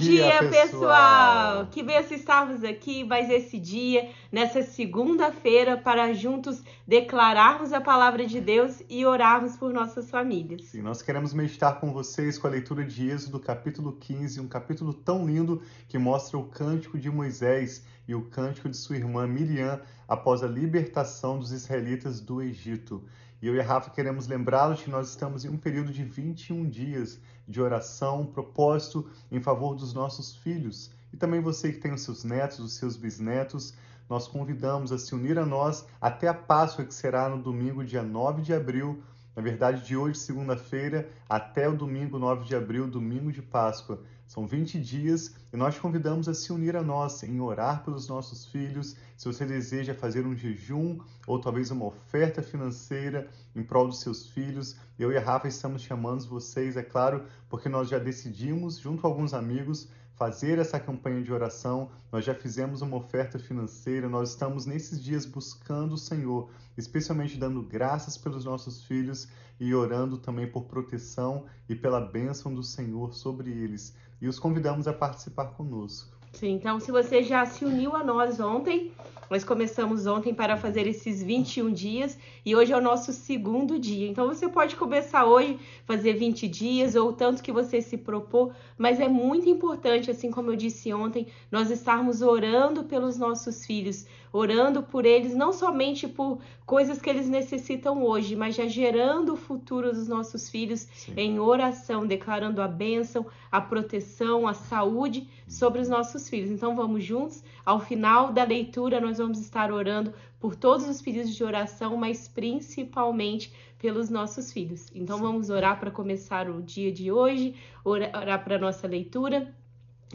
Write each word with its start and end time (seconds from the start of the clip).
dia, 0.00 0.40
dia 0.40 0.48
pessoal! 0.50 1.66
Que 1.66 1.82
benção 1.82 2.16
estarmos 2.16 2.64
aqui 2.64 3.04
mais 3.04 3.30
esse 3.30 3.58
dia, 3.58 4.10
nessa 4.30 4.62
segunda-feira, 4.62 5.76
para 5.76 6.12
juntos 6.12 6.62
declararmos 6.86 7.72
a 7.72 7.80
palavra 7.80 8.26
de 8.26 8.40
Deus 8.40 8.82
e 8.88 9.04
orarmos 9.04 9.56
por 9.56 9.72
nossas 9.72 10.10
famílias. 10.10 10.64
Sim, 10.64 10.82
nós 10.82 11.02
queremos 11.02 11.32
meditar 11.32 11.80
com 11.80 11.92
vocês 11.92 12.38
com 12.38 12.46
a 12.46 12.50
leitura 12.50 12.84
de 12.84 13.08
Êxodo, 13.08 13.38
capítulo 13.38 13.92
15, 13.92 14.40
um 14.40 14.48
capítulo 14.48 14.92
tão 14.92 15.26
lindo 15.26 15.62
que 15.88 15.98
mostra 15.98 16.38
o 16.38 16.44
cântico 16.44 16.98
de 16.98 17.10
Moisés 17.10 17.84
e 18.08 18.14
o 18.14 18.22
cântico 18.22 18.68
de 18.68 18.76
sua 18.76 18.96
irmã 18.96 19.26
Miriam 19.26 19.80
após 20.08 20.42
a 20.42 20.46
libertação 20.46 21.38
dos 21.38 21.52
israelitas 21.52 22.20
do 22.20 22.40
Egito. 22.40 23.02
E 23.40 23.46
eu 23.46 23.54
e 23.54 23.60
a 23.60 23.64
Rafa 23.64 23.90
queremos 23.90 24.26
lembrá-los 24.26 24.82
que 24.82 24.90
nós 24.90 25.10
estamos 25.10 25.44
em 25.44 25.48
um 25.48 25.58
período 25.58 25.92
de 25.92 26.04
21 26.04 26.68
dias 26.68 27.20
de 27.46 27.60
oração, 27.60 28.26
propósito 28.26 29.08
em 29.30 29.40
favor 29.40 29.74
dos 29.74 29.92
nossos 29.92 30.36
filhos. 30.36 30.90
E 31.12 31.16
também 31.16 31.40
você 31.40 31.72
que 31.72 31.78
tem 31.78 31.92
os 31.92 32.02
seus 32.02 32.24
netos, 32.24 32.58
os 32.58 32.72
seus 32.74 32.96
bisnetos, 32.96 33.74
nós 34.08 34.26
convidamos 34.28 34.92
a 34.92 34.98
se 34.98 35.14
unir 35.14 35.38
a 35.38 35.44
nós 35.44 35.86
até 36.00 36.28
a 36.28 36.34
Páscoa, 36.34 36.84
que 36.84 36.94
será 36.94 37.28
no 37.28 37.42
domingo, 37.42 37.84
dia 37.84 38.02
9 38.02 38.42
de 38.42 38.54
abril. 38.54 39.02
Na 39.36 39.42
verdade, 39.42 39.84
de 39.84 39.94
hoje, 39.94 40.18
segunda-feira, 40.18 41.10
até 41.28 41.68
o 41.68 41.76
domingo 41.76 42.18
9 42.18 42.46
de 42.46 42.56
abril, 42.56 42.88
domingo 42.88 43.30
de 43.30 43.42
Páscoa. 43.42 44.02
São 44.26 44.46
20 44.46 44.80
dias 44.80 45.36
e 45.52 45.56
nós 45.58 45.74
te 45.74 45.80
convidamos 45.82 46.26
a 46.26 46.32
se 46.32 46.50
unir 46.54 46.74
a 46.74 46.82
nós 46.82 47.22
em 47.22 47.38
orar 47.38 47.84
pelos 47.84 48.08
nossos 48.08 48.46
filhos. 48.46 48.96
Se 49.14 49.28
você 49.28 49.44
deseja 49.44 49.94
fazer 49.94 50.26
um 50.26 50.34
jejum 50.34 50.98
ou 51.26 51.38
talvez 51.38 51.70
uma 51.70 51.84
oferta 51.84 52.42
financeira 52.42 53.28
em 53.54 53.62
prol 53.62 53.86
dos 53.86 54.00
seus 54.00 54.26
filhos, 54.26 54.74
eu 54.98 55.12
e 55.12 55.18
a 55.18 55.20
Rafa 55.20 55.46
estamos 55.46 55.82
chamando 55.82 56.26
vocês, 56.26 56.74
é 56.74 56.82
claro, 56.82 57.26
porque 57.50 57.68
nós 57.68 57.90
já 57.90 57.98
decidimos, 57.98 58.78
junto 58.78 59.06
a 59.06 59.10
alguns 59.10 59.34
amigos, 59.34 59.86
fazer 60.16 60.58
essa 60.58 60.80
campanha 60.80 61.22
de 61.22 61.32
oração. 61.32 61.90
Nós 62.10 62.24
já 62.24 62.34
fizemos 62.34 62.82
uma 62.82 62.96
oferta 62.96 63.38
financeira, 63.38 64.08
nós 64.08 64.30
estamos 64.30 64.66
nesses 64.66 65.02
dias 65.02 65.26
buscando 65.26 65.92
o 65.92 65.98
Senhor, 65.98 66.50
especialmente 66.76 67.38
dando 67.38 67.62
graças 67.62 68.16
pelos 68.16 68.44
nossos 68.44 68.82
filhos 68.82 69.28
e 69.60 69.74
orando 69.74 70.18
também 70.18 70.50
por 70.50 70.64
proteção 70.64 71.44
e 71.68 71.74
pela 71.74 72.00
bênção 72.00 72.52
do 72.54 72.62
Senhor 72.62 73.14
sobre 73.14 73.50
eles. 73.50 73.94
E 74.20 74.26
os 74.26 74.38
convidamos 74.38 74.88
a 74.88 74.92
participar 74.92 75.48
conosco. 75.48 76.15
Sim, 76.36 76.52
então 76.52 76.78
se 76.78 76.92
você 76.92 77.22
já 77.22 77.46
se 77.46 77.64
uniu 77.64 77.96
a 77.96 78.04
nós 78.04 78.38
ontem, 78.38 78.92
nós 79.30 79.42
começamos 79.42 80.06
ontem 80.06 80.34
para 80.34 80.54
fazer 80.58 80.86
esses 80.86 81.22
21 81.22 81.72
dias 81.72 82.18
e 82.44 82.54
hoje 82.54 82.74
é 82.74 82.76
o 82.76 82.80
nosso 82.80 83.10
segundo 83.10 83.78
dia. 83.78 84.06
Então 84.06 84.28
você 84.28 84.46
pode 84.46 84.76
começar 84.76 85.24
hoje, 85.24 85.58
fazer 85.86 86.12
20 86.12 86.46
dias 86.46 86.94
ou 86.94 87.10
tanto 87.10 87.42
que 87.42 87.50
você 87.50 87.80
se 87.80 87.96
propor, 87.96 88.54
mas 88.76 89.00
é 89.00 89.08
muito 89.08 89.48
importante, 89.48 90.10
assim 90.10 90.30
como 90.30 90.50
eu 90.50 90.56
disse 90.56 90.92
ontem, 90.92 91.26
nós 91.50 91.70
estarmos 91.70 92.20
orando 92.20 92.84
pelos 92.84 93.16
nossos 93.16 93.64
filhos, 93.64 94.04
orando 94.36 94.82
por 94.82 95.06
eles, 95.06 95.34
não 95.34 95.52
somente 95.52 96.06
por 96.06 96.38
coisas 96.64 97.00
que 97.00 97.08
eles 97.08 97.28
necessitam 97.28 98.02
hoje, 98.04 98.36
mas 98.36 98.54
já 98.54 98.66
gerando 98.66 99.32
o 99.32 99.36
futuro 99.36 99.92
dos 99.92 100.08
nossos 100.08 100.50
filhos 100.50 100.86
Sim. 100.94 101.14
em 101.16 101.40
oração, 101.40 102.06
declarando 102.06 102.60
a 102.60 102.68
bênção, 102.68 103.26
a 103.50 103.60
proteção, 103.60 104.46
a 104.46 104.54
saúde 104.54 105.28
sobre 105.48 105.80
os 105.80 105.88
nossos 105.88 106.28
filhos. 106.28 106.50
Então 106.50 106.76
vamos 106.76 107.02
juntos, 107.02 107.42
ao 107.64 107.80
final 107.80 108.32
da 108.32 108.44
leitura 108.44 109.00
nós 109.00 109.18
vamos 109.18 109.40
estar 109.40 109.72
orando 109.72 110.12
por 110.38 110.54
todos 110.54 110.88
os 110.88 111.00
pedidos 111.00 111.34
de 111.34 111.42
oração, 111.42 111.96
mas 111.96 112.28
principalmente 112.28 113.52
pelos 113.78 114.10
nossos 114.10 114.52
filhos. 114.52 114.90
Então 114.94 115.18
vamos 115.18 115.50
orar 115.50 115.80
para 115.80 115.90
começar 115.90 116.48
o 116.50 116.62
dia 116.62 116.92
de 116.92 117.10
hoje, 117.10 117.54
orar 117.84 118.44
para 118.44 118.56
a 118.56 118.58
nossa 118.58 118.86
leitura. 118.86 119.54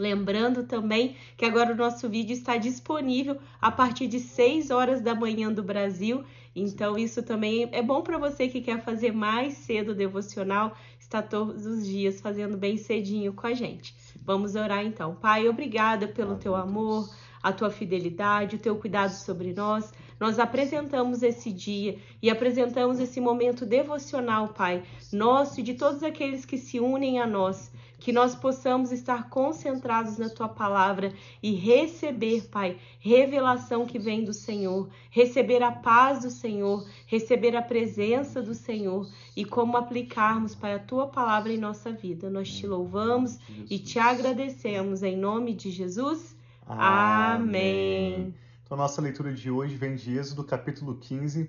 Lembrando 0.01 0.63
também 0.63 1.15
que 1.37 1.45
agora 1.45 1.73
o 1.73 1.77
nosso 1.77 2.09
vídeo 2.09 2.33
está 2.33 2.57
disponível 2.57 3.37
a 3.61 3.69
partir 3.69 4.07
de 4.07 4.19
6 4.19 4.71
horas 4.71 4.99
da 4.99 5.13
manhã 5.13 5.53
do 5.53 5.61
Brasil. 5.61 6.23
Então, 6.55 6.97
isso 6.97 7.21
também 7.21 7.69
é 7.71 7.83
bom 7.83 8.01
para 8.01 8.17
você 8.17 8.47
que 8.47 8.61
quer 8.61 8.83
fazer 8.83 9.13
mais 9.13 9.53
cedo 9.53 9.91
o 9.91 9.95
devocional, 9.95 10.75
está 10.99 11.21
todos 11.21 11.67
os 11.67 11.85
dias 11.85 12.19
fazendo 12.19 12.57
bem 12.57 12.77
cedinho 12.77 13.31
com 13.31 13.45
a 13.45 13.53
gente. 13.53 13.93
Vamos 14.25 14.55
orar 14.55 14.83
então. 14.83 15.13
Pai, 15.13 15.47
obrigada 15.47 16.07
pelo 16.07 16.35
teu 16.35 16.55
amor, 16.55 17.07
a 17.43 17.53
tua 17.53 17.69
fidelidade, 17.69 18.55
o 18.55 18.59
teu 18.59 18.75
cuidado 18.77 19.11
sobre 19.11 19.53
nós. 19.53 19.93
Nós 20.19 20.39
apresentamos 20.39 21.21
esse 21.21 21.51
dia 21.51 21.99
e 22.19 22.27
apresentamos 22.27 22.99
esse 22.99 23.21
momento 23.21 23.67
devocional, 23.67 24.47
Pai, 24.47 24.81
nosso 25.13 25.59
e 25.59 25.63
de 25.63 25.75
todos 25.75 26.01
aqueles 26.01 26.43
que 26.43 26.57
se 26.57 26.79
unem 26.79 27.19
a 27.19 27.27
nós 27.27 27.71
que 28.01 28.11
nós 28.11 28.35
possamos 28.35 28.91
estar 28.91 29.29
concentrados 29.29 30.17
na 30.17 30.27
tua 30.27 30.49
palavra 30.49 31.13
e 31.41 31.53
receber, 31.53 32.49
Pai, 32.49 32.79
revelação 32.99 33.85
que 33.85 33.99
vem 33.99 34.25
do 34.25 34.33
Senhor, 34.33 34.89
receber 35.11 35.61
a 35.61 35.71
paz 35.71 36.23
do 36.23 36.31
Senhor, 36.31 36.83
receber 37.05 37.55
a 37.55 37.61
presença 37.61 38.41
do 38.41 38.55
Senhor 38.55 39.07
e 39.37 39.45
como 39.45 39.77
aplicarmos, 39.77 40.55
Pai, 40.55 40.73
a 40.73 40.79
tua 40.79 41.07
palavra 41.07 41.53
em 41.53 41.59
nossa 41.59 41.91
vida. 41.91 42.27
Nós 42.27 42.51
te 42.51 42.65
louvamos 42.65 43.37
e 43.69 43.77
te 43.77 43.99
agradecemos 43.99 45.03
em 45.03 45.15
nome 45.15 45.53
de 45.53 45.69
Jesus. 45.69 46.35
Amém. 46.65 48.33
Então, 48.63 48.75
nossa 48.75 48.99
leitura 48.99 49.31
de 49.31 49.51
hoje 49.51 49.75
vem 49.75 49.93
de 49.95 50.17
Êxodo 50.17 50.43
capítulo 50.43 50.95
15, 50.95 51.47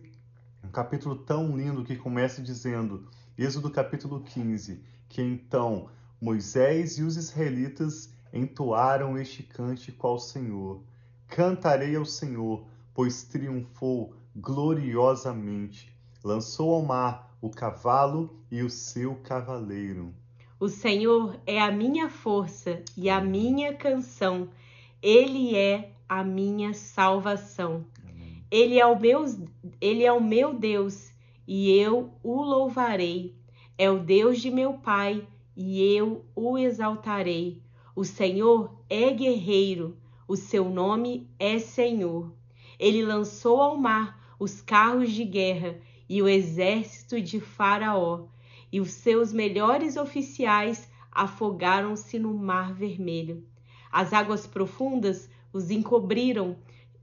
um 0.62 0.68
capítulo 0.68 1.16
tão 1.16 1.56
lindo 1.56 1.82
que 1.82 1.96
começa 1.96 2.42
dizendo, 2.42 3.08
Êxodo 3.38 3.70
capítulo 3.70 4.20
15, 4.20 4.82
que 5.08 5.22
então 5.22 5.88
Moisés 6.22 6.98
e 6.98 7.02
os 7.02 7.16
israelitas 7.16 8.14
entoaram 8.32 9.18
este 9.18 9.42
cântico 9.42 10.06
ao 10.06 10.20
Senhor. 10.20 10.80
Cantarei 11.26 11.96
ao 11.96 12.04
Senhor, 12.04 12.64
pois 12.94 13.24
triunfou 13.24 14.14
gloriosamente. 14.36 15.92
Lançou 16.22 16.74
ao 16.74 16.82
mar 16.82 17.36
o 17.40 17.50
cavalo 17.50 18.38
e 18.52 18.62
o 18.62 18.70
seu 18.70 19.16
cavaleiro. 19.16 20.14
O 20.60 20.68
Senhor 20.68 21.40
é 21.44 21.60
a 21.60 21.72
minha 21.72 22.08
força 22.08 22.80
e 22.96 23.10
a 23.10 23.20
minha 23.20 23.74
canção. 23.74 24.48
Ele 25.02 25.56
é 25.56 25.90
a 26.08 26.22
minha 26.22 26.72
salvação. 26.72 27.84
Ele 28.48 28.78
é 28.78 28.86
o 28.86 28.96
meu, 28.96 29.24
ele 29.80 30.04
é 30.04 30.12
o 30.12 30.22
meu 30.22 30.54
Deus 30.54 31.10
e 31.48 31.76
eu 31.76 32.12
o 32.22 32.42
louvarei. 32.42 33.34
É 33.76 33.90
o 33.90 33.98
Deus 33.98 34.40
de 34.40 34.52
meu 34.52 34.74
pai 34.74 35.26
e 35.56 35.82
eu 35.82 36.24
o 36.34 36.56
exaltarei. 36.56 37.62
O 37.94 38.04
Senhor 38.04 38.74
é 38.88 39.12
guerreiro, 39.12 39.96
o 40.26 40.36
seu 40.36 40.70
nome 40.70 41.28
é 41.38 41.58
Senhor. 41.58 42.32
Ele 42.78 43.02
lançou 43.02 43.60
ao 43.60 43.76
mar 43.76 44.34
os 44.38 44.60
carros 44.60 45.12
de 45.12 45.24
guerra 45.24 45.78
e 46.08 46.22
o 46.22 46.28
exército 46.28 47.20
de 47.20 47.38
Faraó, 47.38 48.26
e 48.72 48.80
os 48.80 48.92
seus 48.92 49.32
melhores 49.32 49.96
oficiais 49.96 50.90
afogaram-se 51.10 52.18
no 52.18 52.32
mar 52.32 52.72
vermelho. 52.72 53.44
As 53.90 54.12
águas 54.12 54.46
profundas 54.46 55.28
os 55.52 55.70
encobriram 55.70 56.56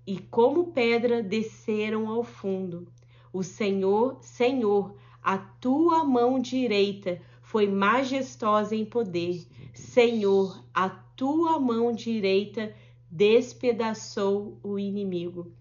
e, 0.05 0.17
como 0.19 0.71
pedra, 0.71 1.21
desceram 1.21 2.07
ao 2.07 2.23
fundo. 2.23 2.87
O 3.31 3.43
Senhor, 3.43 4.17
Senhor, 4.21 4.95
a 5.21 5.37
tua 5.37 6.03
mão 6.03 6.39
direita 6.39 7.21
foi 7.49 7.67
majestosa 7.67 8.75
em 8.75 8.85
poder. 8.85 9.47
Senhor, 9.73 10.63
a 10.71 10.87
tua 10.87 11.57
mão 11.59 11.91
direita 11.91 12.71
despedaçou 13.09 14.59
o 14.61 14.77
inimigo. 14.77 15.51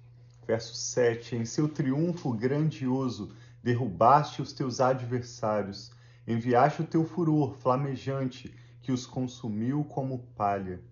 Verso 0.46 0.74
7: 0.74 1.36
Em 1.36 1.46
seu 1.46 1.66
triunfo 1.66 2.30
grandioso, 2.34 3.32
derrubaste 3.62 4.42
os 4.42 4.52
teus 4.52 4.82
adversários, 4.82 5.90
enviaste 6.26 6.82
o 6.82 6.86
teu 6.86 7.06
furor 7.06 7.54
flamejante, 7.54 8.54
que 8.82 8.92
os 8.92 9.06
consumiu 9.06 9.82
como 9.82 10.18
palha. 10.36 10.82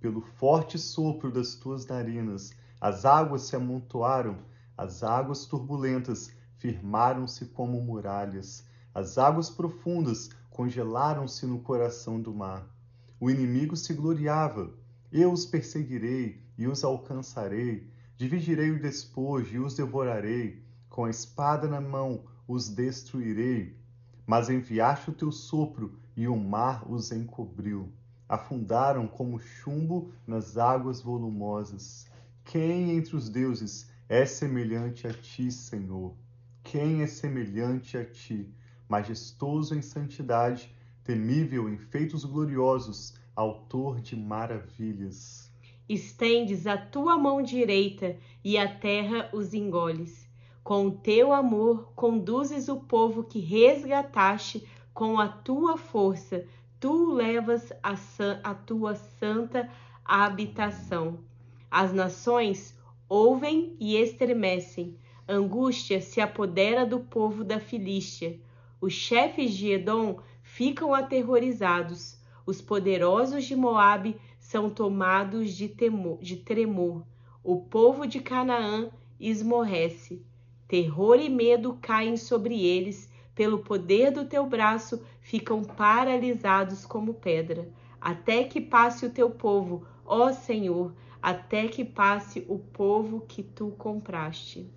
Pelo 0.00 0.22
forte 0.22 0.78
sopro 0.78 1.30
das 1.30 1.54
tuas 1.54 1.86
narinas, 1.86 2.56
as 2.80 3.04
águas 3.04 3.42
se 3.42 3.56
amontoaram, 3.56 4.38
as 4.74 5.02
águas 5.02 5.44
turbulentas 5.44 6.34
firmaram-se 6.56 7.44
como 7.44 7.78
muralhas, 7.82 8.64
as 8.94 9.18
águas 9.18 9.50
profundas 9.50 10.30
congelaram-se 10.56 11.44
no 11.44 11.58
coração 11.60 12.18
do 12.18 12.32
mar. 12.32 12.66
O 13.20 13.28
inimigo 13.30 13.76
se 13.76 13.92
gloriava. 13.92 14.72
Eu 15.12 15.30
os 15.30 15.44
perseguirei 15.44 16.40
e 16.56 16.66
os 16.66 16.82
alcançarei. 16.82 17.92
Dividirei 18.16 18.70
o 18.70 18.80
despojo 18.80 19.54
e 19.54 19.58
os 19.58 19.76
devorarei. 19.76 20.64
Com 20.88 21.04
a 21.04 21.10
espada 21.10 21.68
na 21.68 21.78
mão 21.78 22.24
os 22.48 22.70
destruirei. 22.70 23.76
Mas 24.26 24.48
enviaste 24.48 25.10
o 25.10 25.12
teu 25.12 25.30
sopro 25.30 25.98
e 26.16 26.26
o 26.26 26.34
mar 26.34 26.90
os 26.90 27.12
encobriu. 27.12 27.92
Afundaram 28.26 29.06
como 29.06 29.38
chumbo 29.38 30.10
nas 30.26 30.56
águas 30.56 31.02
volumosas. 31.02 32.06
Quem 32.42 32.96
entre 32.96 33.14
os 33.14 33.28
deuses 33.28 33.90
é 34.08 34.24
semelhante 34.24 35.06
a 35.06 35.12
ti, 35.12 35.52
Senhor? 35.52 36.16
Quem 36.64 37.02
é 37.02 37.06
semelhante 37.06 37.98
a 37.98 38.06
ti? 38.06 38.50
Majestoso 38.88 39.74
em 39.74 39.82
santidade, 39.82 40.72
temível 41.04 41.68
em 41.68 41.76
feitos 41.76 42.24
gloriosos, 42.24 43.14
autor 43.34 44.00
de 44.00 44.16
maravilhas. 44.16 45.52
Estendes 45.88 46.66
a 46.66 46.76
tua 46.76 47.16
mão 47.16 47.42
direita 47.42 48.16
e 48.42 48.58
a 48.58 48.66
terra 48.66 49.30
os 49.32 49.54
engoles. 49.54 50.28
Com 50.64 50.86
o 50.86 50.90
teu 50.90 51.32
amor 51.32 51.92
conduzes 51.94 52.68
o 52.68 52.76
povo 52.76 53.22
que 53.22 53.38
resgataste 53.38 54.66
com 54.92 55.20
a 55.20 55.28
tua 55.28 55.76
força, 55.76 56.44
tu 56.80 57.12
levas 57.12 57.72
a, 57.82 57.94
a 58.42 58.54
tua 58.54 58.96
santa 58.96 59.70
habitação. 60.04 61.20
As 61.70 61.92
nações 61.92 62.76
ouvem 63.08 63.76
e 63.78 63.96
estremecem. 63.96 64.98
Angústia 65.28 66.00
se 66.00 66.20
apodera 66.20 66.86
do 66.86 67.00
povo 67.00 67.44
da 67.44 67.60
Filístia. 67.60 68.40
Os 68.80 68.92
chefes 68.92 69.54
de 69.54 69.72
Edom 69.72 70.18
ficam 70.42 70.94
aterrorizados. 70.94 72.18
Os 72.44 72.60
poderosos 72.60 73.44
de 73.44 73.56
Moabe 73.56 74.16
são 74.38 74.70
tomados 74.70 75.52
de, 75.52 75.68
temor, 75.68 76.18
de 76.20 76.36
tremor. 76.36 77.02
O 77.42 77.60
povo 77.60 78.06
de 78.06 78.20
Canaã 78.20 78.90
esmorrece. 79.18 80.22
Terror 80.68 81.16
e 81.20 81.28
medo 81.28 81.78
caem 81.80 82.16
sobre 82.16 82.64
eles, 82.64 83.10
pelo 83.34 83.58
poder 83.58 84.10
do 84.10 84.24
teu 84.24 84.46
braço 84.46 85.02
ficam 85.20 85.62
paralisados 85.62 86.86
como 86.86 87.14
pedra, 87.14 87.68
até 88.00 88.44
que 88.44 88.60
passe 88.60 89.04
o 89.06 89.10
teu 89.10 89.30
povo, 89.30 89.86
ó 90.04 90.32
Senhor, 90.32 90.94
até 91.22 91.68
que 91.68 91.84
passe 91.84 92.44
o 92.48 92.58
povo 92.58 93.20
que 93.26 93.42
tu 93.42 93.72
compraste. 93.78 94.70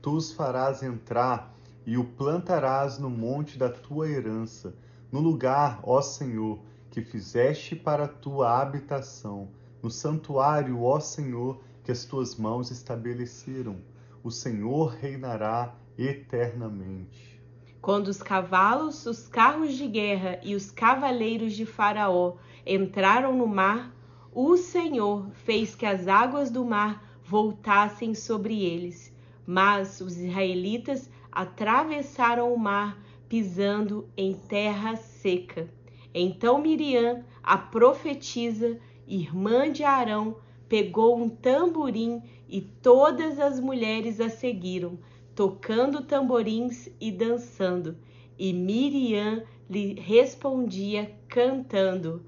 Tu 0.00 0.10
os 0.10 0.32
farás 0.32 0.82
entrar 0.82 1.54
e 1.86 1.96
o 1.98 2.04
plantarás 2.04 2.98
no 2.98 3.10
monte 3.10 3.58
da 3.58 3.68
tua 3.68 4.08
herança, 4.08 4.74
no 5.10 5.20
lugar, 5.20 5.80
ó 5.82 6.00
Senhor, 6.00 6.60
que 6.90 7.02
fizeste 7.02 7.74
para 7.74 8.04
a 8.04 8.08
tua 8.08 8.60
habitação, 8.60 9.48
no 9.82 9.90
santuário, 9.90 10.82
ó 10.82 11.00
Senhor, 11.00 11.60
que 11.82 11.90
as 11.90 12.04
tuas 12.04 12.36
mãos 12.36 12.70
estabeleceram. 12.70 13.78
O 14.22 14.30
Senhor 14.30 14.92
reinará 14.92 15.74
eternamente. 15.98 17.40
Quando 17.80 18.08
os 18.08 18.22
cavalos, 18.22 19.06
os 19.06 19.26
carros 19.26 19.74
de 19.74 19.88
guerra 19.88 20.38
e 20.44 20.54
os 20.54 20.70
cavaleiros 20.70 21.54
de 21.54 21.66
Faraó 21.66 22.36
entraram 22.64 23.36
no 23.36 23.46
mar, 23.46 23.92
o 24.32 24.56
Senhor 24.56 25.28
fez 25.44 25.74
que 25.74 25.84
as 25.84 26.06
águas 26.06 26.50
do 26.50 26.64
mar 26.64 27.02
voltassem 27.24 28.14
sobre 28.14 28.62
eles. 28.62 29.12
Mas 29.44 30.00
os 30.00 30.16
israelitas 30.16 31.10
atravessaram 31.32 32.52
o 32.52 32.58
mar 32.58 33.02
pisando 33.28 34.06
em 34.14 34.34
terra 34.34 34.94
seca. 34.96 35.66
Então 36.14 36.60
Miriam, 36.60 37.24
a 37.42 37.56
profetisa, 37.56 38.78
irmã 39.08 39.72
de 39.72 39.82
Arão, 39.82 40.36
pegou 40.68 41.16
um 41.16 41.30
tamborim 41.30 42.22
e 42.46 42.60
todas 42.60 43.40
as 43.40 43.58
mulheres 43.58 44.20
a 44.20 44.28
seguiram, 44.28 44.98
tocando 45.34 46.02
tamborins 46.02 46.90
e 47.00 47.10
dançando. 47.10 47.96
E 48.38 48.52
Miriam 48.52 49.42
lhe 49.68 49.94
respondia 49.94 51.10
cantando: 51.26 52.22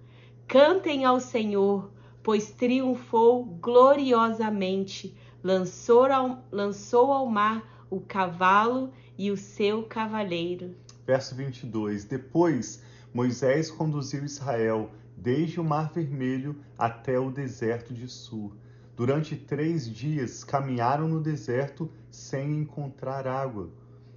Cantem 0.49 1.05
ao 1.05 1.21
Senhor, 1.21 1.91
pois 2.23 2.51
triunfou 2.53 3.45
gloriosamente, 3.45 5.15
lançou 5.43 6.07
ao, 6.07 6.43
lançou 6.51 7.13
ao 7.13 7.27
mar 7.27 7.74
o 7.95 8.01
cavalo 8.01 8.93
e 9.17 9.31
o 9.31 9.37
seu 9.37 9.85
cavaleiro. 9.85 10.75
Verso 11.07 11.35
22: 11.37 12.05
Depois 12.05 12.83
Moisés 13.13 13.71
conduziu 13.71 14.25
Israel 14.25 14.91
desde 15.17 15.61
o 15.61 15.65
Mar 15.65 15.93
Vermelho 15.93 16.57
até 16.77 17.21
o 17.21 17.31
deserto 17.31 17.95
de 17.95 18.09
Sur. 18.09 18.53
Durante 18.97 19.37
três 19.37 19.89
dias 19.89 20.43
caminharam 20.43 21.07
no 21.07 21.21
deserto 21.21 21.89
sem 22.11 22.59
encontrar 22.63 23.29
água. 23.29 23.71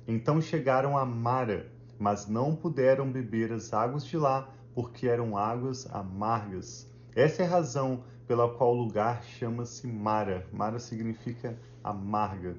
Então 0.08 0.42
chegaram 0.42 0.98
a 0.98 1.06
Mara, 1.06 1.72
mas 2.00 2.28
não 2.28 2.56
puderam 2.56 3.12
beber 3.12 3.52
as 3.52 3.74
águas 3.74 4.04
de 4.06 4.18
lá, 4.18 4.50
porque 4.74 5.08
eram 5.08 5.38
águas 5.38 5.88
amargas. 5.94 6.90
Essa 7.16 7.44
é 7.44 7.46
a 7.46 7.50
razão 7.50 8.04
pela 8.28 8.50
qual 8.50 8.76
o 8.76 8.82
lugar 8.82 9.24
chama-se 9.24 9.86
Mara. 9.86 10.48
Mara 10.52 10.80
significa 10.80 11.56
amarga. 11.84 12.58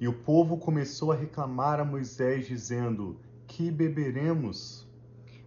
E 0.00 0.06
o 0.06 0.12
povo 0.12 0.56
começou 0.56 1.10
a 1.10 1.16
reclamar 1.16 1.80
a 1.80 1.84
Moisés, 1.84 2.46
dizendo: 2.46 3.18
Que 3.46 3.70
beberemos? 3.70 4.86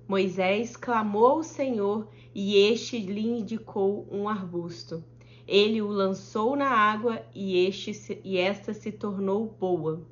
Moisés 0.08 0.76
clamou 0.76 1.28
ao 1.28 1.44
Senhor 1.44 2.10
e 2.36 2.58
este 2.58 3.00
lhe 3.00 3.26
indicou 3.26 4.06
um 4.12 4.28
arbusto. 4.28 5.02
Ele 5.48 5.82
o 5.82 5.88
lançou 5.88 6.56
na 6.56 6.70
água 6.70 7.26
e, 7.34 7.66
este, 7.66 8.20
e 8.24 8.38
esta 8.38 8.74
se 8.74 8.92
tornou 8.92 9.48
boa. 9.48 10.06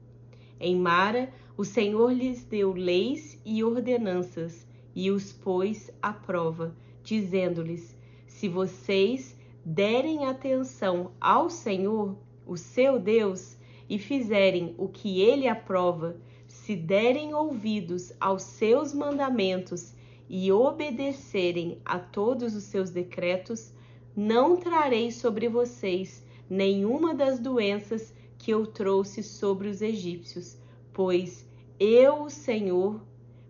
Em 0.58 0.76
Mara, 0.76 1.30
o 1.58 1.66
Senhor 1.66 2.14
lhes 2.14 2.46
deu 2.46 2.72
leis 2.72 3.38
e 3.46 3.62
ordenanças 3.62 4.66
e 4.96 5.12
os 5.12 5.34
pôs 5.34 5.92
à 6.02 6.14
prova, 6.14 6.74
dizendo-lhes: 7.04 7.98
Se 8.26 8.48
vocês 8.48 9.38
derem 9.66 10.26
atenção 10.26 11.12
ao 11.20 11.50
Senhor, 11.50 12.18
o 12.46 12.56
seu 12.56 12.98
Deus, 12.98 13.59
e 13.90 13.98
fizerem 13.98 14.76
o 14.78 14.88
que 14.88 15.22
ele 15.22 15.48
aprova, 15.48 16.16
se 16.48 16.76
derem 16.76 17.34
ouvidos 17.34 18.14
aos 18.20 18.44
seus 18.44 18.94
mandamentos 18.94 19.94
e 20.30 20.52
obedecerem 20.52 21.82
a 21.84 21.98
todos 21.98 22.56
os 22.56 22.66
seus 22.66 22.92
decretos, 22.92 23.74
não 24.16 24.58
trarei 24.58 25.12
sobre 25.12 25.50
vocês 25.50 26.24
nenhuma 26.50 27.14
das 27.16 27.40
doenças 27.40 28.14
que 28.38 28.52
eu 28.52 28.68
trouxe 28.68 29.24
sobre 29.24 29.68
os 29.68 29.82
egípcios, 29.82 30.58
pois 30.94 31.48
eu, 31.80 32.24
o 32.24 32.30
Senhor, 32.30 33.02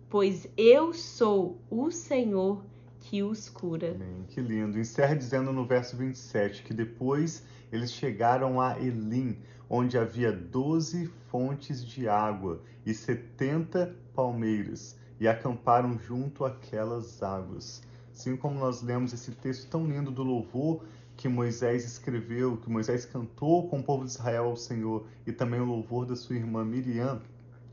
pois 0.08 0.48
eu 0.56 0.92
sou 0.92 1.60
o 1.70 1.90
Senhor 1.90 2.64
que 3.00 3.22
os 3.22 3.48
cura. 3.48 3.92
Amém. 3.92 4.24
Que 4.28 4.40
lindo. 4.40 4.78
Encerra 4.78 5.14
dizendo 5.14 5.52
no 5.52 5.64
verso 5.64 5.96
27 5.96 6.62
que 6.62 6.74
depois 6.74 7.44
eles 7.72 7.92
chegaram 7.92 8.60
a 8.60 8.78
Elim, 8.78 9.38
onde 9.72 9.96
havia 9.96 10.32
doze 10.32 11.06
fontes 11.28 11.86
de 11.86 12.08
água 12.08 12.60
e 12.84 12.92
setenta 12.92 13.94
palmeiras, 14.12 14.98
e 15.20 15.28
acamparam 15.28 15.96
junto 15.96 16.44
àquelas 16.44 17.22
águas. 17.22 17.82
Assim 18.12 18.36
como 18.36 18.58
nós 18.58 18.82
lemos 18.82 19.12
esse 19.12 19.30
texto 19.30 19.70
tão 19.70 19.86
lindo 19.86 20.10
do 20.10 20.24
louvor 20.24 20.84
que 21.16 21.28
Moisés 21.28 21.84
escreveu, 21.84 22.56
que 22.56 22.68
Moisés 22.68 23.04
cantou 23.04 23.68
com 23.68 23.78
o 23.78 23.82
povo 23.82 24.04
de 24.04 24.10
Israel 24.10 24.46
ao 24.46 24.56
Senhor, 24.56 25.06
e 25.24 25.30
também 25.30 25.60
o 25.60 25.64
louvor 25.64 26.04
da 26.04 26.16
sua 26.16 26.34
irmã 26.34 26.64
Miriam, 26.64 27.20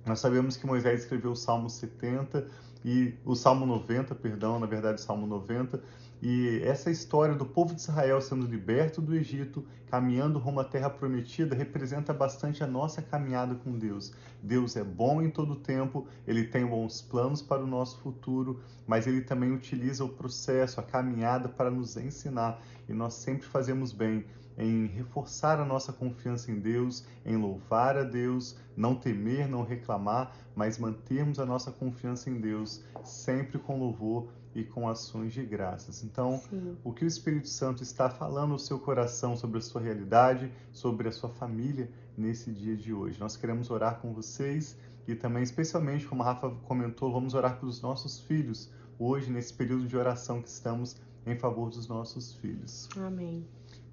nós 0.06 0.20
sabemos 0.20 0.56
que 0.56 0.68
Moisés 0.68 1.02
escreveu 1.02 1.32
o 1.32 1.36
Salmo 1.36 1.70
70 1.70 2.48
e 2.90 3.14
o 3.26 3.36
Salmo 3.36 3.66
90, 3.66 4.16
perdão, 4.16 4.58
na 4.58 4.66
verdade, 4.66 5.02
o 5.02 5.04
Salmo 5.04 5.28
90, 5.28 5.84
e 6.22 6.62
essa 6.64 6.90
história 6.90 7.36
do 7.36 7.46
povo 7.46 7.76
de 7.76 7.82
Israel 7.82 8.22
sendo 8.22 8.46
liberto 8.46 9.02
do 9.02 9.14
Egito, 9.14 9.62
caminhando 9.88 10.40
rumo 10.40 10.62
à 10.62 10.64
terra 10.64 10.90
prometida, 10.90 11.54
representa 11.54 12.14
bastante 12.14 12.64
a 12.64 12.68
nossa 12.68 13.02
caminhada 13.02 13.56
com 13.56 13.78
Deus. 13.78 14.14
Deus 14.42 14.78
é 14.78 14.86
bom 14.86 15.22
em 15.22 15.30
todo 15.30 15.58
tempo, 15.58 16.08
ele 16.26 16.46
tem 16.46 16.66
bons 16.66 17.02
planos 17.02 17.42
para 17.42 17.62
o 17.62 17.68
nosso 17.68 18.00
futuro, 18.00 18.62
mas 18.88 19.06
ele 19.06 19.20
também 19.20 19.52
utiliza 19.52 20.06
o 20.06 20.10
processo, 20.10 20.80
a 20.80 20.84
caminhada 20.84 21.50
para 21.50 21.70
nos 21.70 21.98
ensinar, 21.98 22.62
e 22.88 22.94
nós 22.94 23.16
sempre 23.16 23.46
fazemos 23.46 23.92
bem 23.92 24.24
em 24.58 24.88
reforçar 24.88 25.60
a 25.60 25.66
nossa 25.66 25.94
confiança 25.94 26.52
em 26.52 26.60
Deus, 26.60 27.06
em 27.26 27.38
louvar 27.38 27.98
a 27.98 28.04
Deus, 28.04 28.58
não 28.76 28.96
temer, 28.96 29.48
não 29.48 29.64
reclamar, 29.64 30.36
mas 30.56 30.78
mantermos 30.78 31.40
a 31.40 31.46
nossa 31.46 31.72
confiança 31.72 32.30
em 32.30 32.40
Deus 32.40 32.82
sempre 33.04 33.60
com 33.60 33.80
louvor 33.80 34.30
e 34.56 34.64
com 34.64 34.90
ações 34.90 35.34
de 35.34 35.44
graças. 35.44 36.04
Então, 36.04 36.42
Sim. 36.50 36.76
o 36.84 36.92
que 36.92 37.06
o 37.06 37.08
Espírito 37.08 37.48
Santo 37.48 37.84
está 37.84 38.10
falando 38.10 38.52
no 38.54 38.60
seu 38.60 38.80
coração 38.80 39.38
sobre 39.38 39.60
a 39.60 39.62
sua 39.62 39.82
realidade, 39.82 40.52
sobre 40.72 41.08
a 41.08 41.12
sua 41.12 41.30
família 41.30 41.92
nesse 42.18 42.52
dia 42.52 42.76
de 42.76 42.92
hoje? 42.92 43.20
Nós 43.20 43.38
queremos 43.38 43.70
orar 43.70 44.00
com 44.00 44.14
vocês 44.14 44.76
e 45.08 45.14
também, 45.14 45.44
especialmente, 45.44 46.08
como 46.08 46.24
a 46.24 46.26
Rafa 46.26 46.50
comentou, 46.66 47.12
vamos 47.12 47.36
orar 47.36 47.60
pelos 47.60 47.82
nossos 47.82 48.20
filhos 48.20 48.70
hoje, 48.98 49.32
nesse 49.32 49.54
período 49.54 49.86
de 49.86 49.96
oração 49.96 50.42
que 50.42 50.50
estamos 50.50 50.98
em 51.26 51.38
favor 51.38 51.70
dos 51.70 51.88
nossos 51.88 52.34
filhos. 52.34 52.90
Amém. 52.98 53.46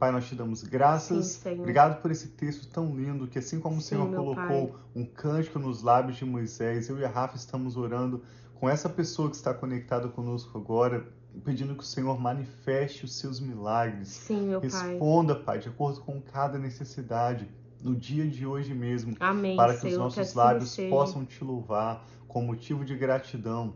Pai, 0.05 0.13
nós 0.13 0.27
te 0.29 0.35
damos 0.35 0.63
graças. 0.63 1.41
Sim, 1.43 1.61
Obrigado 1.61 2.03
por 2.03 2.11
esse 2.11 2.29
texto 2.29 2.69
tão 2.69 2.95
lindo, 2.95 3.27
que 3.27 3.39
assim 3.39 3.59
como 3.59 3.77
Sim, 3.77 3.97
o 3.97 4.05
Senhor 4.05 4.15
colocou 4.15 4.69
pai. 4.69 4.81
um 4.95 5.07
cântico 5.07 5.59
nos 5.59 5.83
lábios 5.83 6.19
de 6.19 6.27
Moisés, 6.27 6.91
eu 6.91 6.99
e 6.99 7.05
a 7.07 7.09
Rafa 7.09 7.37
estamos 7.37 7.75
orando 7.75 8.23
com 8.61 8.69
essa 8.69 8.87
pessoa 8.87 9.31
que 9.31 9.37
está 9.37 9.55
conectada 9.55 10.07
conosco 10.09 10.59
agora, 10.59 11.09
pedindo 11.43 11.75
que 11.75 11.83
o 11.83 11.87
Senhor 11.87 12.21
manifeste 12.21 13.07
os 13.07 13.15
seus 13.15 13.41
milagres. 13.41 14.09
Sim, 14.09 14.49
meu 14.49 14.61
Responda, 14.61 15.37
pai. 15.37 15.45
pai, 15.45 15.59
de 15.61 15.69
acordo 15.71 16.01
com 16.03 16.21
cada 16.21 16.59
necessidade, 16.59 17.49
no 17.83 17.97
dia 17.97 18.29
de 18.29 18.45
hoje 18.45 18.75
mesmo, 18.75 19.17
Amém, 19.19 19.57
para 19.57 19.73
que 19.73 19.81
Senhor, 19.81 19.93
os 19.95 19.99
nossos 19.99 20.19
assim 20.19 20.37
lábios 20.39 20.77
possam 20.91 21.25
te 21.25 21.43
louvar 21.43 22.07
com 22.29 22.43
motivo 22.43 22.85
de 22.85 22.95
gratidão 22.95 23.73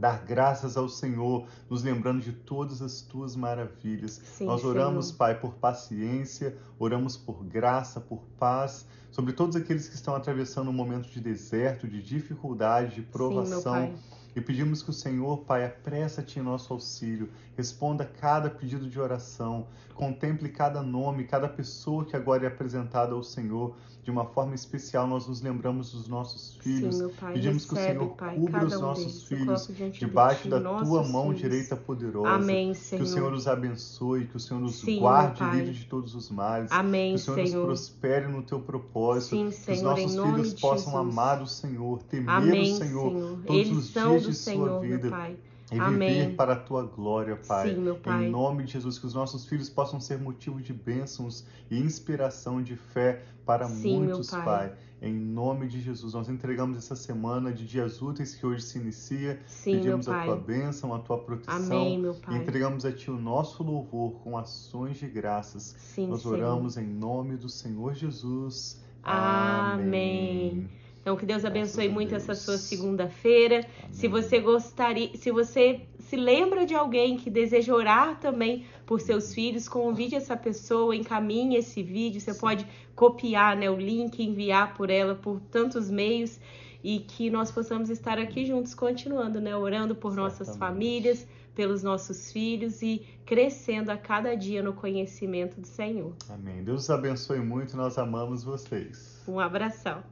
dar 0.00 0.24
graças 0.24 0.76
ao 0.76 0.88
Senhor, 0.88 1.46
nos 1.68 1.82
lembrando 1.82 2.22
de 2.22 2.32
todas 2.32 2.80
as 2.80 3.02
tuas 3.02 3.36
maravilhas. 3.36 4.20
Sim, 4.24 4.46
Nós 4.46 4.64
oramos, 4.64 5.06
Senhor. 5.06 5.18
Pai, 5.18 5.38
por 5.38 5.52
paciência, 5.54 6.56
oramos 6.78 7.18
por 7.18 7.44
graça, 7.44 8.00
por 8.00 8.22
paz, 8.38 8.86
sobre 9.10 9.34
todos 9.34 9.54
aqueles 9.56 9.88
que 9.88 9.94
estão 9.94 10.14
atravessando 10.14 10.70
um 10.70 10.72
momento 10.72 11.10
de 11.10 11.20
deserto, 11.20 11.86
de 11.86 12.02
dificuldade, 12.02 12.94
de 12.94 13.02
Sim, 13.02 13.08
provação. 13.12 13.72
Pai. 13.74 13.94
E 14.34 14.40
pedimos 14.40 14.82
que 14.82 14.90
o 14.90 14.92
Senhor, 14.92 15.38
Pai, 15.38 15.64
apressa-te 15.64 16.38
em 16.38 16.42
nosso 16.42 16.72
auxílio, 16.72 17.28
responda 17.56 18.04
cada 18.04 18.48
pedido 18.48 18.88
de 18.88 19.00
oração, 19.00 19.66
contemple 19.94 20.48
cada 20.48 20.82
nome, 20.82 21.24
cada 21.24 21.48
pessoa 21.48 22.04
que 22.04 22.14
agora 22.16 22.44
é 22.44 22.48
apresentada 22.48 23.12
ao 23.14 23.22
Senhor. 23.22 23.74
De 24.02 24.10
uma 24.10 24.24
forma 24.24 24.54
especial, 24.54 25.06
nós 25.06 25.26
nos 25.26 25.42
lembramos 25.42 25.92
dos 25.92 26.08
nossos 26.08 26.56
filhos. 26.56 26.96
Sim, 26.96 27.08
Pai. 27.20 27.34
Pedimos 27.34 27.66
que 27.66 27.74
o 27.74 27.76
Recebe, 27.76 27.98
Senhor 27.98 28.10
Pai, 28.16 28.34
cubra 28.34 28.64
os 28.64 28.74
um 28.74 28.80
nossos 28.80 29.24
filhos 29.24 29.68
debaixo 29.92 30.48
da 30.48 30.58
tua 30.58 31.02
mão 31.06 31.24
filhos. 31.26 31.40
direita 31.42 31.76
poderosa. 31.76 32.30
Amém, 32.30 32.72
Que 32.72 32.78
Senhor. 32.78 33.02
o 33.02 33.06
Senhor 33.06 33.32
os 33.34 33.46
abençoe, 33.46 34.24
que 34.26 34.36
o 34.36 34.40
Senhor 34.40 34.58
nos 34.58 34.80
Sim, 34.80 35.00
guarde 35.00 35.44
livre 35.44 35.74
de 35.74 35.84
todos 35.84 36.14
os 36.14 36.30
males. 36.30 36.72
Amém, 36.72 37.14
que 37.14 37.20
o 37.20 37.24
Senhor, 37.24 37.36
nos 37.40 37.50
Senhor. 37.50 37.66
prospere 37.66 38.26
no 38.26 38.42
teu 38.42 38.58
propósito. 38.58 39.36
Sim, 39.36 39.42
que 39.42 39.48
os 39.50 39.54
Senhor, 39.56 39.82
nossos 39.82 40.14
filhos 40.16 40.54
possam 40.54 40.96
amar 40.96 41.42
o 41.42 41.46
Senhor, 41.46 42.02
temer 42.04 42.30
Amém, 42.30 42.72
o 42.72 42.76
Senhor, 42.78 43.10
Senhor. 43.12 43.38
todos 43.46 43.54
Eles 43.60 43.76
os 43.76 43.92
dias 43.92 44.19
do 44.22 44.30
de 44.30 44.34
sua 44.36 44.52
Senhor, 44.52 44.80
vida. 44.80 45.02
meu 45.02 45.10
Pai. 45.10 45.36
E 45.72 45.78
Amém. 45.78 46.12
viver 46.22 46.34
para 46.36 46.54
a 46.54 46.56
tua 46.56 46.82
glória, 46.82 47.36
Pai. 47.46 47.70
Sim, 47.74 47.80
meu 47.80 47.94
Pai. 47.94 48.24
Em 48.26 48.30
nome 48.30 48.64
de 48.64 48.72
Jesus, 48.72 48.98
que 48.98 49.06
os 49.06 49.14
nossos 49.14 49.46
filhos 49.46 49.68
possam 49.70 50.00
ser 50.00 50.18
motivo 50.18 50.60
de 50.60 50.72
bênçãos 50.72 51.44
e 51.70 51.78
inspiração 51.78 52.60
de 52.60 52.74
fé 52.74 53.22
para 53.46 53.68
Sim, 53.68 53.98
muitos, 53.98 54.30
Pai. 54.30 54.44
Pai. 54.44 54.72
Em 55.02 55.14
nome 55.14 55.68
de 55.68 55.80
Jesus, 55.80 56.12
nós 56.12 56.28
entregamos 56.28 56.76
essa 56.76 56.94
semana 56.96 57.52
de 57.52 57.64
dias 57.66 58.02
úteis 58.02 58.34
que 58.34 58.44
hoje 58.44 58.62
se 58.64 58.78
inicia. 58.78 59.40
Sim, 59.46 59.76
Pedimos 59.76 60.08
a 60.08 60.24
tua 60.24 60.36
bênção, 60.36 60.92
a 60.92 60.98
tua 60.98 61.18
proteção. 61.18 61.54
Amém, 61.54 61.98
meu 62.00 62.12
E 62.14 62.16
Pai. 62.16 62.36
entregamos 62.36 62.84
a 62.84 62.92
Ti 62.92 63.10
o 63.10 63.16
nosso 63.16 63.62
louvor 63.62 64.12
com 64.24 64.36
ações 64.36 64.98
de 64.98 65.06
graças. 65.06 65.74
Sim, 65.78 66.08
Nós 66.08 66.22
Senhor. 66.22 66.34
oramos 66.36 66.76
em 66.76 66.86
nome 66.86 67.36
do 67.36 67.48
Senhor 67.48 67.94
Jesus. 67.94 68.84
Amém. 69.02 70.68
Então, 71.00 71.16
que 71.16 71.24
Deus 71.24 71.44
abençoe 71.44 71.84
Graças 71.84 71.94
muito 71.94 72.10
Deus. 72.10 72.22
essa 72.22 72.34
sua 72.34 72.58
segunda-feira. 72.58 73.66
Se 73.90 74.06
você 74.06 74.38
gostaria, 74.38 75.16
se 75.16 75.30
você 75.30 75.80
se 75.98 76.16
lembra 76.16 76.66
de 76.66 76.74
alguém 76.74 77.16
que 77.16 77.30
deseja 77.30 77.74
orar 77.74 78.20
também 78.20 78.66
por 78.84 79.00
seus 79.00 79.32
filhos, 79.32 79.68
convide 79.68 80.14
essa 80.14 80.36
pessoa, 80.36 80.94
encaminhe 80.94 81.56
esse 81.56 81.82
vídeo. 81.82 82.20
Você 82.20 82.34
pode 82.34 82.66
copiar 82.94 83.56
né, 83.56 83.70
o 83.70 83.76
link, 83.76 84.22
enviar 84.22 84.74
por 84.74 84.90
ela 84.90 85.14
por 85.14 85.40
tantos 85.40 85.90
meios 85.90 86.38
e 86.82 87.00
que 87.00 87.30
nós 87.30 87.50
possamos 87.50 87.90
estar 87.90 88.18
aqui 88.18 88.44
juntos, 88.44 88.74
continuando, 88.74 89.40
né, 89.40 89.54
orando 89.56 89.94
por 89.94 90.14
nossas 90.14 90.56
famílias, 90.56 91.26
pelos 91.54 91.82
nossos 91.82 92.32
filhos 92.32 92.82
e 92.82 93.06
crescendo 93.24 93.90
a 93.90 93.96
cada 93.96 94.34
dia 94.34 94.62
no 94.62 94.72
conhecimento 94.72 95.60
do 95.60 95.66
Senhor. 95.66 96.14
Amém. 96.28 96.62
Deus 96.62 96.84
os 96.84 96.90
abençoe 96.90 97.40
muito. 97.40 97.76
Nós 97.76 97.98
amamos 97.98 98.44
vocês. 98.44 99.22
Um 99.28 99.38
abração. 99.38 100.02